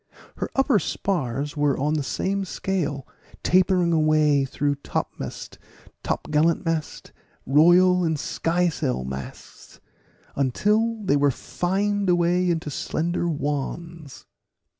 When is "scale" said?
2.43-3.07